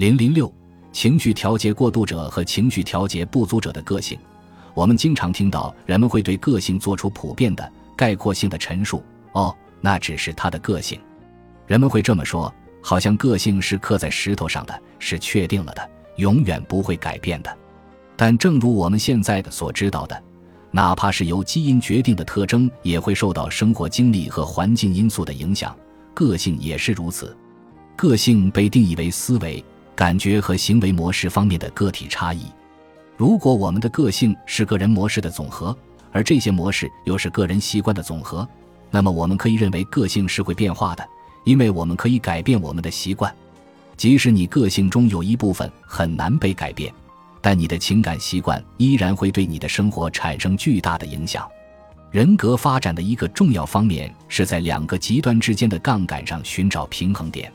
[0.00, 0.50] 零零六，
[0.92, 4.18] 情绪调节过度者和情绪调节不足者的个性。
[4.72, 9.04] 我们经常听到人们会对个性做出普遍的、概括性的陈述。
[9.32, 10.98] 哦，那只是他的个性。
[11.66, 12.50] 人们会这么说，
[12.80, 17.54] 好像个性是刻在石头上的，是确定了的，永远不会改变的。
[18.16, 20.22] 但正如我们现在的所知道的，
[20.70, 25.76] 哪怕是由基因决定的特征，也会受到生活经历和环境因素的影响。
[26.14, 27.36] 个性也是如此。
[27.96, 29.62] 个性被定义为思维。
[30.00, 32.46] 感觉和行为模式方面的个体差异。
[33.18, 35.76] 如果我们的个性是个人模式的总和，
[36.10, 38.48] 而这些模式又是个人习惯的总和，
[38.90, 41.06] 那么我们可以认为个性是会变化的，
[41.44, 43.30] 因为我们可以改变我们的习惯。
[43.94, 46.90] 即使你个性中有一部分很难被改变，
[47.42, 51.46] 但你的情感习惯依然会对你的生活产生巨大的影响。
[52.10, 57.52] 人格发展的一个重要方面是在两个极端之间的杠杆上寻找平衡点。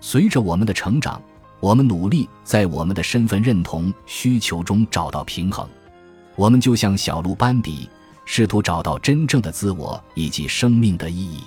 [0.00, 1.22] 随着我们的成长。
[1.60, 5.68] 我们努力在我们的身份认同需求中找到平衡，
[6.34, 7.88] 我们就像小鹿斑比，
[8.24, 11.42] 试图找到真正的自我以及生命的意义。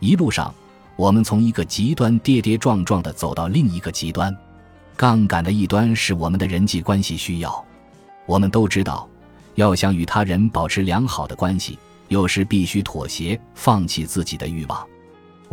[0.00, 0.52] 一路上，
[0.96, 4.34] 我们从一个极端跌跌撞撞地走到另一个极端。
[4.96, 7.64] 杠杆的一端是我们的人际关系需要。
[8.26, 9.08] 我们都知道，
[9.56, 14.86] 要想与他人保持良好的关系，有时必须妥协，放弃自己的欲望。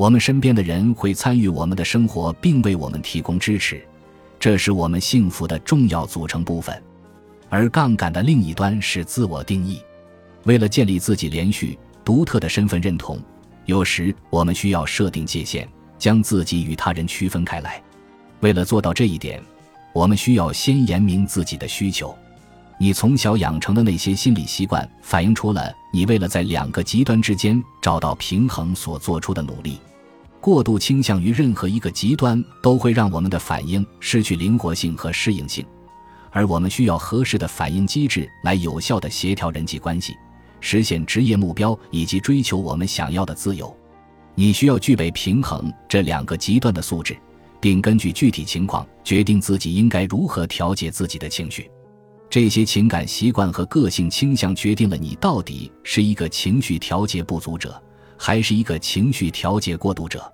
[0.01, 3.85] 我们身边的人会参与我们的生活，并为我们提供支持，
[4.39, 6.75] 这是我们幸福的重要组成部分。
[7.49, 9.79] 而杠杆的另一端是自我定义。
[10.45, 13.21] 为了建立自己连续、独特的身份认同，
[13.67, 17.79] 有时我们需要设定界限，将自己与他人区分开来。
[18.39, 19.39] 为了做到这一点，
[19.93, 22.11] 我们需要先言明自己的需求。
[22.79, 29.79] 你从小养成的那些心理习惯，反映出了你为了在两个极端之间找到平衡所做出的努力。
[30.41, 35.63] 过度倾向于任何一个极端，都会让我们的反应失去灵活性和适应性，
[36.31, 40.15] 而我们需要合适的反应机制来有效地协调人际关系，
[40.59, 43.73] 实现职业目标以及追求我们想要的自由。
[44.33, 47.15] 你需要具备平衡这两个极端的素质，
[47.59, 51.69] 并根据具体情况决定自己应该如何调节自己的情绪。
[52.31, 57.79] 这些情感习惯和个性倾向决定了你到底是一个情绪调节不足者，
[58.17, 60.33] 还是一个情绪调节过度者。